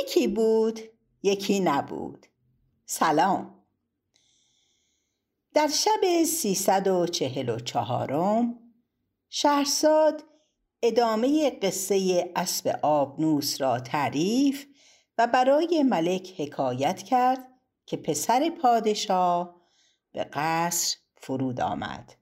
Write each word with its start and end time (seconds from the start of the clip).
یکی 0.00 0.28
بود 0.28 0.80
یکی 1.22 1.60
نبود. 1.60 2.26
سلام. 2.86 3.64
در 5.54 5.68
شب 5.68 6.24
سیصد 6.24 6.88
و 6.88 7.06
چهل 7.06 7.48
و 7.48 7.58
چهارم 7.58 8.58
شهرزاد 9.28 10.24
ادامه 10.82 11.50
قصه 11.50 12.32
اسب 12.36 12.78
آبنوس 12.82 13.60
را 13.60 13.80
تعریف 13.80 14.66
و 15.18 15.26
برای 15.26 15.82
ملک 15.82 16.40
حکایت 16.40 17.02
کرد 17.02 17.48
که 17.86 17.96
پسر 17.96 18.50
پادشاه 18.62 19.60
به 20.12 20.24
قصر 20.24 20.96
فرود 21.16 21.60
آمد. 21.60 22.14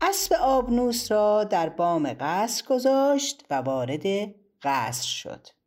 اسب 0.00 0.32
آبنوس 0.32 1.12
را 1.12 1.44
در 1.44 1.68
بام 1.68 2.16
قصر 2.20 2.66
گذاشت 2.66 3.44
و 3.50 3.54
وارد 3.54 4.34
قصر 4.62 5.06
شد. 5.06 5.59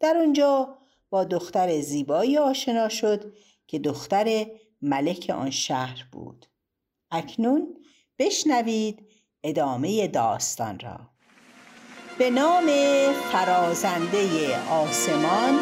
در 0.00 0.16
آنجا 0.16 0.78
با 1.10 1.24
دختر 1.24 1.80
زیبایی 1.80 2.38
آشنا 2.38 2.88
شد 2.88 3.32
که 3.66 3.78
دختر 3.78 4.46
ملک 4.82 5.32
آن 5.38 5.50
شهر 5.50 6.08
بود. 6.12 6.46
اکنون 7.10 7.76
بشنوید 8.18 9.06
ادامه 9.44 10.08
داستان 10.08 10.78
را. 10.78 11.00
به 12.18 12.30
نام 12.30 12.66
فرازنده 13.32 14.58
آسمان 14.70 15.58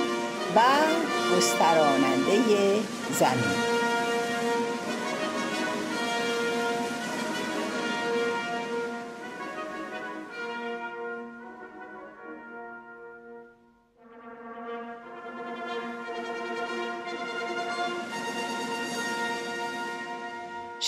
و 0.57 0.61
گستراننده 1.37 2.81
زمین. 3.11 3.74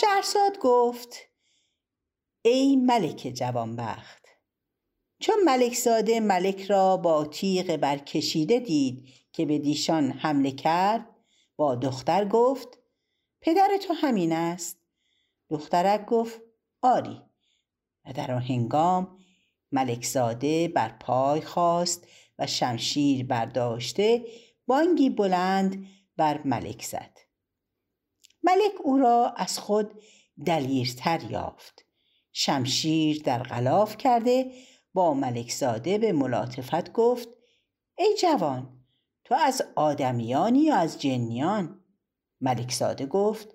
شهرزاد 0.00 0.58
گفت 0.58 1.16
ای 2.42 2.76
ملک 2.76 3.32
جوانبخت 3.34 4.26
چون 5.20 5.34
ملک 5.44 5.74
زاده 5.74 6.20
ملک 6.20 6.62
را 6.62 6.96
با 6.96 7.24
تیغ 7.24 7.76
برکشیده 7.76 8.58
دید 8.58 9.08
که 9.32 9.46
به 9.46 9.58
دیشان 9.58 10.10
حمله 10.10 10.50
کرد 10.50 11.06
با 11.56 11.74
دختر 11.74 12.24
گفت 12.24 12.78
پدر 13.40 13.68
تو 13.86 13.94
همین 13.94 14.32
است. 14.32 14.78
دخترک 15.50 16.06
گفت 16.06 16.40
آری. 16.82 17.22
و 18.04 18.12
در 18.12 18.32
آن 18.32 18.42
هنگام 18.42 19.18
ملک 19.72 20.04
زاده 20.04 20.68
بر 20.68 20.88
پای 20.88 21.40
خواست 21.40 22.06
و 22.38 22.46
شمشیر 22.46 23.26
برداشته 23.26 24.24
بانگی 24.66 25.10
بلند 25.10 25.86
بر 26.16 26.42
ملک 26.42 26.84
زد. 26.84 27.25
ملک 28.46 28.80
او 28.84 28.98
را 28.98 29.34
از 29.36 29.58
خود 29.58 30.02
دلیرتر 30.46 31.30
یافت. 31.30 31.84
شمشیر 32.32 33.22
در 33.22 33.42
غلاف 33.42 33.96
کرده 33.96 34.52
با 34.94 35.14
ملک 35.14 35.52
زاده 35.52 35.98
به 35.98 36.12
ملاطفت 36.12 36.92
گفت 36.92 37.28
ای 37.98 38.16
جوان 38.20 38.84
تو 39.24 39.34
از 39.34 39.62
آدمیانی 39.76 40.58
یا 40.58 40.76
از 40.76 41.00
جنیان؟ 41.00 41.80
ملک 42.40 42.72
زاده 42.72 43.06
گفت 43.06 43.48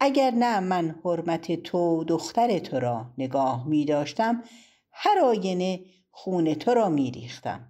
اگر 0.00 0.30
نه 0.30 0.60
من 0.60 1.00
حرمت 1.04 1.62
تو 1.62 2.04
دختر 2.04 2.58
تو 2.58 2.80
را 2.80 3.14
نگاه 3.18 3.68
می 3.68 3.84
داشتم 3.84 4.44
هر 4.92 5.18
آینه 5.18 5.84
خون 6.10 6.54
تو 6.54 6.74
را 6.74 6.88
می 6.88 7.10
ریختم 7.10 7.69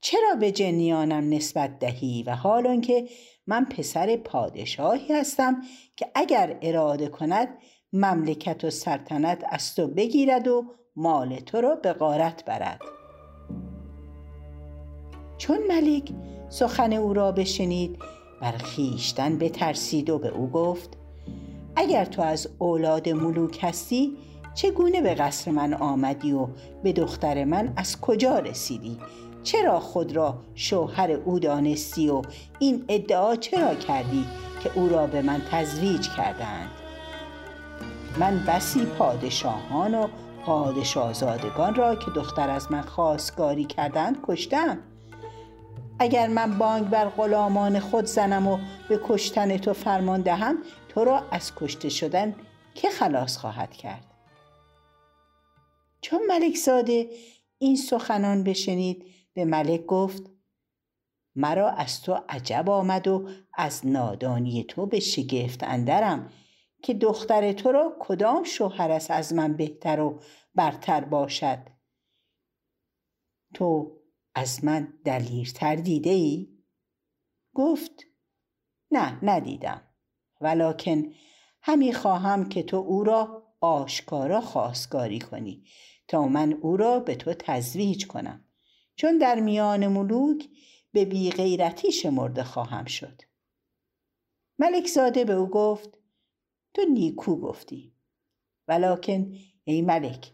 چرا 0.00 0.34
به 0.40 0.52
جنیانم 0.52 1.34
نسبت 1.34 1.78
دهی 1.78 2.22
و 2.26 2.34
حال 2.34 2.66
آنکه 2.66 3.08
من 3.46 3.64
پسر 3.64 4.16
پادشاهی 4.16 5.14
هستم 5.14 5.62
که 5.96 6.06
اگر 6.14 6.58
اراده 6.62 7.08
کند 7.08 7.48
مملکت 7.92 8.64
و 8.64 8.70
سلطنت 8.70 9.44
از 9.48 9.74
تو 9.74 9.86
بگیرد 9.86 10.48
و 10.48 10.64
مال 10.96 11.36
تو 11.36 11.60
را 11.60 11.74
به 11.74 11.92
غارت 11.92 12.44
برد. 12.44 12.80
چون 15.38 15.58
ملک 15.68 16.12
سخن 16.48 16.92
او 16.92 17.12
را 17.12 17.32
بشنید 17.32 17.98
بر 18.42 18.58
خویشتن 18.58 19.38
بترسید 19.38 20.10
و 20.10 20.18
به 20.18 20.28
او 20.28 20.50
گفت 20.50 20.96
اگر 21.76 22.04
تو 22.04 22.22
از 22.22 22.48
اولاد 22.58 23.08
ملوک 23.08 23.58
هستی 23.62 24.16
چگونه 24.54 25.00
به 25.00 25.14
قصر 25.14 25.50
من 25.50 25.74
آمدی 25.74 26.32
و 26.32 26.48
به 26.82 26.92
دختر 26.92 27.44
من 27.44 27.72
از 27.76 28.00
کجا 28.00 28.38
رسیدی؟ 28.38 28.98
چرا 29.42 29.80
خود 29.80 30.16
را 30.16 30.38
شوهر 30.54 31.10
او 31.10 31.38
دانستی 31.38 32.08
و 32.08 32.22
این 32.58 32.84
ادعا 32.88 33.36
چرا 33.36 33.74
کردی 33.74 34.26
که 34.62 34.70
او 34.74 34.88
را 34.88 35.06
به 35.06 35.22
من 35.22 35.42
تزویج 35.50 36.08
کردند؟ 36.08 36.70
من 38.18 38.44
بسی 38.46 38.84
پادشاهان 38.84 39.94
و 39.94 40.08
پادشاهزادگان 40.44 41.74
را 41.74 41.94
که 41.94 42.10
دختر 42.10 42.50
از 42.50 42.72
من 42.72 42.82
خواستگاری 42.82 43.64
کردند 43.64 44.18
کشتم. 44.22 44.78
اگر 45.98 46.28
من 46.28 46.58
بانگ 46.58 46.88
بر 46.88 47.08
غلامان 47.08 47.80
خود 47.80 48.04
زنم 48.04 48.48
و 48.48 48.58
به 48.88 49.00
کشتن 49.08 49.56
تو 49.56 49.72
فرمان 49.72 50.22
دهم 50.22 50.58
تو 50.88 51.04
را 51.04 51.22
از 51.30 51.52
کشته 51.54 51.88
شدن 51.88 52.34
که 52.74 52.90
خلاص 52.90 53.36
خواهد 53.36 53.72
کرد؟ 53.72 54.04
چون 56.00 56.20
ملک 56.28 56.56
زاده 56.56 57.10
این 57.58 57.76
سخنان 57.76 58.44
بشنید 58.44 59.04
به 59.34 59.44
ملک 59.44 59.86
گفت 59.86 60.30
مرا 61.34 61.70
از 61.70 62.02
تو 62.02 62.18
عجب 62.28 62.70
آمد 62.70 63.08
و 63.08 63.28
از 63.54 63.86
نادانی 63.86 64.64
تو 64.64 64.86
به 64.86 65.00
شگفت 65.00 65.64
اندرم 65.64 66.32
که 66.82 66.94
دختر 66.94 67.52
تو 67.52 67.72
را 67.72 67.96
کدام 68.00 68.44
شوهر 68.44 68.90
است 68.90 69.10
از 69.10 69.32
من 69.32 69.56
بهتر 69.56 70.00
و 70.00 70.20
برتر 70.54 71.04
باشد. 71.04 71.58
تو 73.54 73.96
از 74.34 74.64
من 74.64 74.92
دلیرتر 75.04 75.76
دیده 75.76 76.10
ای؟ 76.10 76.48
گفت 77.54 78.04
نه 78.90 79.24
ندیدم. 79.24 79.82
ولکن 80.40 81.02
همی 81.62 81.92
خواهم 81.92 82.48
که 82.48 82.62
تو 82.62 82.76
او 82.76 83.04
را 83.04 83.46
آشکارا 83.60 84.40
خواستگاری 84.40 85.18
کنی 85.18 85.64
تا 86.08 86.28
من 86.28 86.52
او 86.52 86.76
را 86.76 87.00
به 87.00 87.14
تو 87.14 87.34
تزویج 87.34 88.06
کنم. 88.06 88.44
چون 89.00 89.18
در 89.18 89.40
میان 89.40 89.86
ملوک 89.86 90.48
به 90.92 91.04
بیغیرتی 91.04 91.92
شمرده 91.92 92.44
خواهم 92.44 92.84
شد. 92.84 93.22
ملک 94.58 94.86
زاده 94.86 95.24
به 95.24 95.32
او 95.32 95.46
گفت 95.46 95.98
تو 96.74 96.82
نیکو 96.82 97.36
گفتی. 97.36 97.94
ولکن 98.68 99.32
ای 99.64 99.82
ملک 99.82 100.32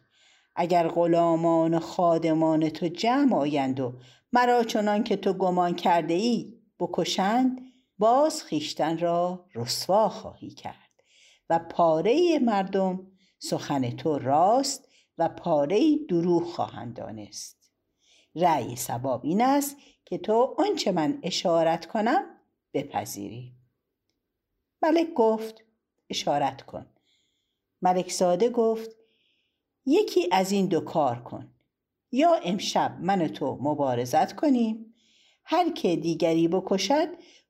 اگر 0.56 0.88
غلامان 0.88 1.74
و 1.74 1.80
خادمان 1.80 2.68
تو 2.68 2.88
جمع 2.88 3.36
آیند 3.36 3.80
و 3.80 3.98
مرا 4.32 4.64
چنان 4.64 5.04
که 5.04 5.16
تو 5.16 5.32
گمان 5.32 5.74
کرده 5.74 6.14
ای 6.14 6.60
بکشند 6.78 7.60
باز 7.98 8.42
خیشتن 8.42 8.98
را 8.98 9.46
رسوا 9.54 10.08
خواهی 10.08 10.50
کرد 10.50 11.02
و 11.50 11.58
پاره 11.58 12.38
مردم 12.38 13.06
سخن 13.38 13.90
تو 13.90 14.18
راست 14.18 14.88
و 15.18 15.28
پاره 15.28 15.96
دروغ 16.08 16.42
خواهند 16.42 16.96
دانست. 16.96 17.65
رأی 18.36 18.76
سباب 18.76 19.24
این 19.24 19.42
است 19.42 19.76
که 20.04 20.18
تو 20.18 20.54
آنچه 20.58 20.92
من 20.92 21.18
اشارت 21.22 21.86
کنم 21.86 22.24
بپذیری. 22.74 23.52
ملک 24.82 25.14
گفت 25.14 25.64
اشارت 26.10 26.62
کن. 26.62 26.86
ملک 27.82 28.10
زاده 28.10 28.48
گفت 28.48 28.90
یکی 29.86 30.28
از 30.32 30.52
این 30.52 30.66
دو 30.66 30.80
کار 30.80 31.22
کن. 31.22 31.54
یا 32.12 32.34
امشب 32.34 32.98
من 33.00 33.28
تو 33.28 33.58
مبارزت 33.60 34.36
کنیم. 34.36 34.94
هر 35.44 35.70
که 35.70 35.96
دیگری 35.96 36.48
بکشد 36.48 37.08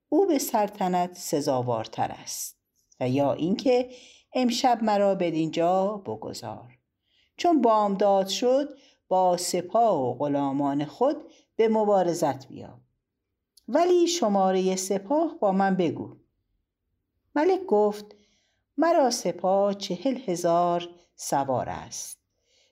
او 0.09 0.27
به 0.27 0.39
سلطنت 0.39 1.15
سزاوارتر 1.15 2.11
است. 2.11 2.61
و 3.01 3.09
یا 3.09 3.33
اینکه 3.33 3.91
امشب 4.35 4.83
مرا 4.83 5.15
بدینجا 5.15 6.03
بگذار. 6.07 6.79
چون 7.37 7.63
بامداد 7.63 8.29
شد 8.29 8.79
با 9.09 9.37
سپاه 9.37 10.01
و 10.01 10.15
غلامان 10.15 10.85
خود 10.85 11.17
به 11.57 11.69
مبارزت 11.69 12.49
بیا. 12.49 12.81
ولی 13.69 14.07
شماره 14.07 14.77
سپاه 14.77 15.39
با 15.41 15.53
من 15.53 15.77
بگو. 15.77 16.17
ملک 17.35 17.67
گفت 17.67 18.05
مرا 18.77 19.11
سپاه 19.11 19.75
چهل 19.75 20.17
هزار 20.27 20.89
سوار 21.17 21.69
است. 21.69 22.19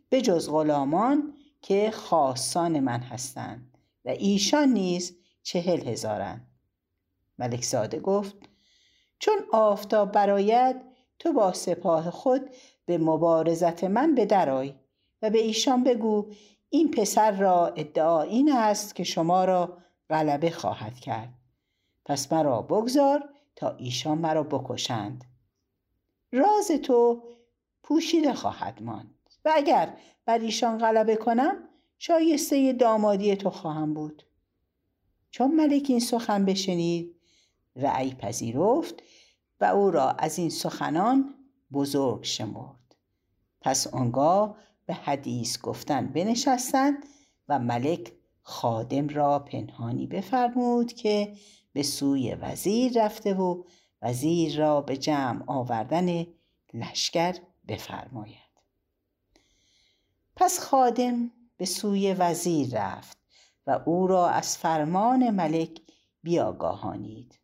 به 0.09 0.21
جز 0.21 0.51
غلامان 0.51 1.35
که 1.63 1.91
خاصان 1.91 2.81
من 2.81 3.01
هستند 3.01 3.79
و 4.05 4.09
ایشان 4.09 4.69
نیز 4.69 5.17
چهل 5.43 5.89
هزارند. 5.89 6.47
ملک 7.39 7.65
زاده 7.65 8.01
گفت 8.01 8.37
چون 9.19 9.35
آفتاب 9.53 10.13
براید 10.13 10.77
تو 11.19 11.33
با 11.33 11.53
سپاه 11.53 12.11
خود 12.11 12.51
به 12.87 12.99
مبارزت 12.99 13.85
من 13.85 14.15
به 14.15 14.27
درای 14.27 14.75
و 15.25 15.31
به 15.31 15.39
ایشان 15.39 15.85
بگو 15.85 16.31
این 16.71 16.91
پسر 16.91 17.31
را 17.31 17.67
ادعا 17.67 18.23
این 18.23 18.53
است 18.53 18.95
که 18.95 19.05
شما 19.05 19.45
را 19.45 19.79
غلبه 20.11 20.51
خواهد 20.51 21.01
کرد. 21.01 21.35
پس 22.05 22.33
مرا 22.33 22.63
بگذار 22.63 23.29
تا 23.57 23.71
ایشان 23.77 24.19
مرا 24.19 24.43
بکشند. 24.43 25.25
راز 26.33 26.69
تو 26.69 27.23
پوشیده 27.83 28.35
خواهد 28.35 28.83
ماند 28.83 29.15
و 29.45 29.53
اگر 29.55 29.97
بر 30.25 30.39
ایشان 30.39 30.79
غلبه 30.79 31.17
کنم 31.17 31.69
شایسته 31.99 32.73
دامادی 32.73 33.37
تو 33.37 33.51
خواهم 33.51 33.95
بود. 33.95 34.23
چون 35.31 35.55
ملک 35.55 35.87
این 35.89 36.01
سخن 36.01 36.45
بشنید 36.45 37.17
رأی 37.77 38.15
پذیرفت 38.15 39.03
و 39.61 39.65
او 39.65 39.91
را 39.91 40.11
از 40.11 40.39
این 40.39 40.51
سخنان 40.51 41.35
بزرگ 41.73 42.25
شمرد. 42.25 42.97
پس 43.61 43.87
آنگاه 43.87 44.57
به 44.87 44.95
حدیث 44.95 45.61
گفتن 45.61 46.07
بنشستند 46.07 47.07
و 47.49 47.59
ملک 47.59 48.13
خادم 48.43 49.09
را 49.09 49.39
پنهانی 49.39 50.07
بفرمود 50.07 50.93
که 50.93 51.35
به 51.73 51.83
سوی 51.83 52.35
وزیر 52.35 53.05
رفته 53.05 53.35
و 53.35 53.65
وزیر 54.03 54.59
را 54.59 54.81
به 54.81 54.97
جمع 54.97 55.45
آوردن 55.47 56.27
لشکر 56.75 57.35
بفرماید. 57.69 58.35
پس 60.37 60.61
خادم 60.61 61.31
به 61.57 61.65
سوی 61.65 62.15
وزیر 62.15 62.69
رفت 62.73 63.19
و 63.67 63.81
او 63.87 64.07
را 64.07 64.29
از 64.29 64.59
فرمان 64.59 65.31
ملک 65.31 65.81
بیاگاهانید. 66.23 67.39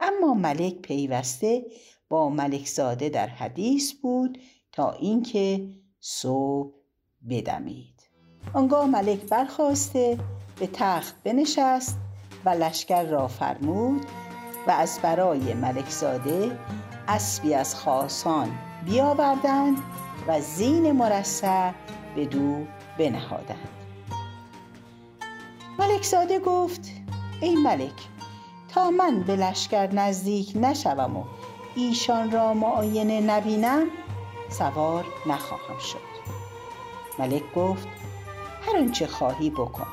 اما 0.00 0.34
ملک 0.34 0.74
پیوسته 0.74 1.66
با 2.08 2.28
ملکزاده 2.28 3.08
در 3.08 3.26
حدیث 3.26 3.92
بود 3.92 4.38
تا 4.72 4.92
اینکه 4.92 5.68
صبح 6.04 6.72
بدمید. 7.30 8.02
آنگاه 8.54 8.86
ملک 8.86 9.20
برخواسته 9.20 10.18
به 10.60 10.66
تخت 10.72 11.22
بنشست 11.24 11.98
و 12.44 12.48
لشکر 12.48 13.02
را 13.02 13.28
فرمود 13.28 14.06
و 14.66 14.70
از 14.70 14.98
برای 15.02 15.54
ملکزاده 15.54 16.58
اسبی 17.08 17.54
از 17.54 17.74
خاصان 17.74 18.58
بیاوردند 18.84 19.78
و 20.28 20.40
زین 20.40 20.92
مرصع 20.92 21.72
به 22.16 22.26
دو 22.26 22.64
بنهادند. 22.98 23.68
ملکزاده 25.78 26.38
گفت 26.38 26.90
ای 27.40 27.56
ملک 27.56 28.08
تا 28.68 28.90
من 28.90 29.22
به 29.22 29.36
لشکر 29.36 29.92
نزدیک 29.92 30.52
نشوم 30.56 31.16
و 31.16 31.24
ایشان 31.74 32.30
را 32.30 32.54
معاینه 32.54 33.20
نبینم 33.20 33.86
سوار 34.52 35.04
نخواهم 35.26 35.78
شد. 35.78 36.12
ملک 37.18 37.54
گفت 37.54 37.88
هر 38.66 38.76
آنچه 38.76 39.06
خواهی 39.06 39.50
بکن. 39.50 39.86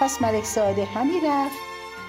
پس 0.00 0.22
ملک 0.22 0.44
ساده 0.44 0.84
همی 0.84 1.20
رفت 1.26 1.56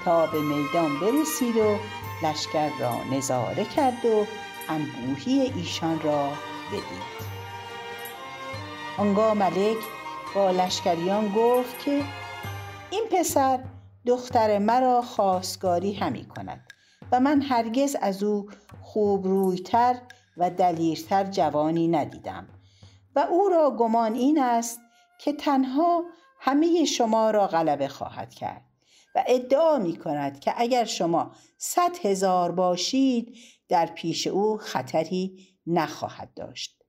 تا 0.06 0.26
به 0.26 0.42
میدان 0.42 1.00
برسید 1.00 1.58
و 1.58 1.78
لشکر 2.24 2.70
را 2.80 3.04
نظاره 3.12 3.66
کرد 3.66 4.06
و 4.06 4.26
انبوهی 4.70 5.42
ایشان 5.56 6.02
را 6.02 6.30
بدید. 6.72 7.28
آنگاه 8.98 9.34
ملک 9.34 9.78
با 10.36 10.52
لشکریان 10.52 11.34
گفت 11.36 11.80
که 11.86 12.02
این 12.90 13.04
پسر 13.12 13.60
دختر 14.06 14.58
مرا 14.58 15.02
خواستگاری 15.02 15.94
همی 15.94 16.26
کند 16.26 16.74
و 17.12 17.20
من 17.20 17.42
هرگز 17.42 17.96
از 18.02 18.24
او 18.24 18.50
خوب 18.82 19.28
رویتر 19.28 19.96
و 20.38 20.50
دلیرتر 20.50 21.24
جوانی 21.24 21.88
ندیدم. 21.88 22.48
و 23.16 23.20
او 23.20 23.50
را 23.50 23.72
گمان 23.72 24.14
این 24.14 24.40
است 24.40 24.80
که 25.20 25.34
تنها 25.34 26.04
همه 26.40 26.86
شما 26.86 27.32
را 27.32 27.48
غلبه 27.48 27.88
خواهد 27.88 28.34
کرد 28.34 28.62
و 29.16 29.24
ادعا 29.28 29.78
می 29.78 29.98
کند 29.98 30.40
که 30.40 30.54
اگر 30.58 30.86
شما 30.86 31.32
صد 31.58 32.06
هزار 32.06 32.52
باشید 32.52 33.38
در 33.70 33.86
پیش 33.86 34.28
او 34.28 34.58
خطری 34.58 35.48
نخواهد 35.68 36.34
داشت. 36.34 36.84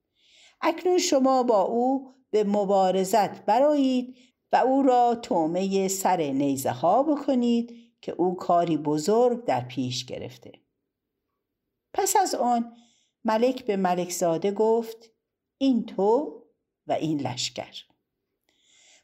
اکنون 0.60 0.98
شما 0.98 1.42
با 1.42 1.62
او 1.62 2.14
به 2.30 2.44
مبارزت 2.44 3.44
برایید 3.44 4.16
و 4.52 4.56
او 4.56 4.82
را 4.82 5.14
تومه 5.14 5.88
سر 5.88 6.16
نیزه 6.16 6.70
ها 6.70 7.02
بکنید 7.02 7.74
که 8.00 8.12
او 8.12 8.36
کاری 8.36 8.76
بزرگ 8.76 9.44
در 9.44 9.60
پیش 9.60 10.04
گرفته. 10.04 10.52
پس 11.94 12.16
از 12.16 12.34
آن 12.34 12.72
ملک 13.25 13.65
به 13.65 13.76
ملکزاده 13.76 14.50
گفت 14.50 15.11
این 15.59 15.87
تو 15.87 16.43
و 16.87 16.93
این 16.93 17.20
لشکر. 17.20 17.85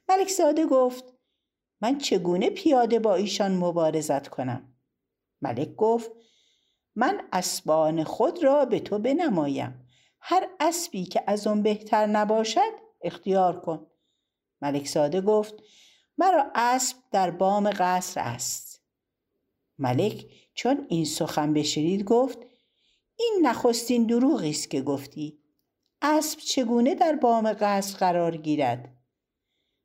ملکزاده 0.08 0.66
گفت 0.66 1.04
من 1.80 1.98
چگونه 1.98 2.50
پیاده 2.50 2.98
با 2.98 3.14
ایشان 3.14 3.56
مبارزت 3.56 4.28
کنم؟ 4.28 4.74
ملک 5.42 5.76
گفت 5.76 6.10
من 6.96 7.28
اسبان 7.32 8.04
خود 8.04 8.44
را 8.44 8.64
به 8.64 8.80
تو 8.80 8.98
بنمایم. 8.98 9.88
هر 10.20 10.48
اسبی 10.60 11.04
که 11.04 11.24
از 11.26 11.46
آن 11.46 11.62
بهتر 11.62 12.06
نباشد 12.06 12.72
اختیار 13.02 13.60
کن. 13.60 13.86
ملک 14.62 14.86
ساده 14.86 15.20
گفت 15.20 15.54
مرا 16.18 16.50
اسب 16.54 16.96
در 17.12 17.30
بام 17.30 17.70
قصر 17.70 18.20
است. 18.20 18.82
ملک 19.78 20.26
چون 20.54 20.86
این 20.88 21.04
سخن 21.04 21.54
بشنید 21.54 22.04
گفت 22.04 22.38
این 23.16 23.38
نخستین 23.42 24.06
دروغی 24.06 24.50
است 24.50 24.70
که 24.70 24.82
گفتی. 24.82 25.38
اسب 26.02 26.38
چگونه 26.38 26.94
در 26.94 27.12
بام 27.12 27.52
قصر 27.52 27.98
قرار 27.98 28.36
گیرد؟ 28.36 28.96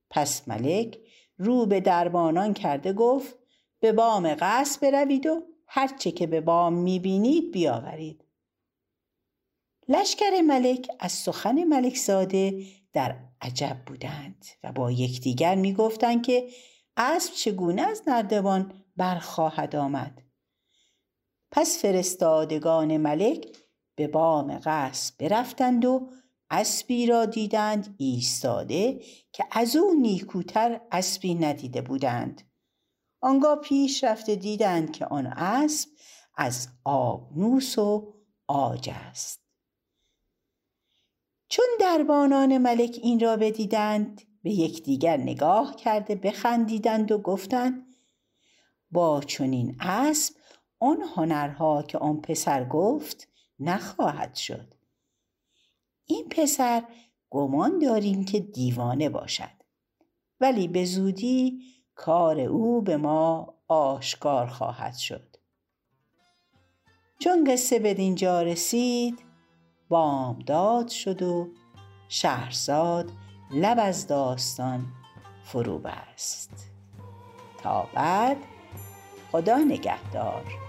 پس 0.09 0.47
ملک 0.47 0.99
رو 1.37 1.65
به 1.65 1.79
دربانان 1.79 2.53
کرده 2.53 2.93
گفت 2.93 3.37
به 3.79 3.91
بام 3.91 4.35
قصر 4.39 4.79
بروید 4.81 5.25
و 5.25 5.41
هرچه 5.67 6.11
که 6.11 6.27
به 6.27 6.41
بام 6.41 6.73
می‌بینید 6.73 7.51
بیاورید. 7.51 8.25
لشکر 9.87 10.41
ملک 10.41 10.87
از 10.99 11.11
سخن 11.11 11.63
ملک 11.63 11.97
زاده 11.97 12.65
در 12.93 13.15
عجب 13.41 13.77
بودند 13.85 14.45
و 14.63 14.71
با 14.71 14.91
یکدیگر 14.91 15.55
می‌گفتند 15.55 16.25
که 16.25 16.49
اسب 16.97 17.33
چگونه 17.33 17.81
از 17.81 18.03
نردبان 18.07 18.73
برخواهد 18.97 19.75
آمد. 19.75 20.21
پس 21.51 21.81
فرستادگان 21.81 22.97
ملک 22.97 23.57
به 23.95 24.07
بام 24.07 24.59
قصر 24.63 25.13
برفتند 25.19 25.85
و 25.85 26.09
اسبی 26.51 27.05
را 27.05 27.25
دیدند 27.25 27.95
ایستاده 27.97 28.99
که 29.31 29.45
از 29.51 29.75
او 29.75 29.93
نیکوتر 29.93 30.81
اسبی 30.91 31.35
ندیده 31.35 31.81
بودند. 31.81 32.41
آنگاه 33.21 33.55
پیش 33.55 34.03
رفته 34.03 34.35
دیدند 34.35 34.91
که 34.91 35.05
آن 35.05 35.27
اسب 35.27 35.89
از 36.35 36.67
آبنوس 36.83 37.77
و 37.77 38.13
آج 38.47 38.89
است. 38.93 39.39
چون 41.49 41.65
دربانان 41.79 42.57
ملک 42.57 42.99
این 43.03 43.19
را 43.19 43.37
بدیدند 43.37 44.21
به 44.43 44.51
یکدیگر 44.51 45.17
نگاه 45.17 45.75
کرده 45.75 46.15
بخندیدند 46.15 47.11
و 47.11 47.17
گفتند 47.17 47.95
با 48.91 49.21
چنین 49.21 49.75
اسب 49.79 50.38
آن 50.79 50.97
هنرها 51.15 51.83
که 51.83 51.97
آن 51.97 52.21
پسر 52.21 52.65
گفت 52.65 53.27
نخواهد 53.59 54.35
شد. 54.35 54.73
این 56.05 56.29
پسر 56.29 56.83
گمان 57.29 57.79
داریم 57.79 58.25
که 58.25 58.39
دیوانه 58.39 59.09
باشد. 59.09 59.59
ولی 60.39 60.67
به 60.67 60.85
زودی 60.85 61.61
کار 61.95 62.39
او 62.39 62.81
به 62.81 62.97
ما 62.97 63.53
آشکار 63.67 64.47
خواهد 64.47 64.95
شد. 64.95 65.35
چون 67.19 67.43
قصه 67.43 67.79
به 67.79 67.93
دینجا 67.93 68.41
رسید 68.41 69.19
بامداد 69.89 70.87
شد 70.87 71.21
و 71.21 71.47
شهرزاد 72.09 73.11
لب 73.51 73.77
از 73.81 74.07
داستان 74.07 74.85
فرو 75.43 75.79
بست. 75.79 76.71
تا 77.63 77.87
بعد 77.93 78.37
خدا 79.31 79.57
نگهدار. 79.57 80.68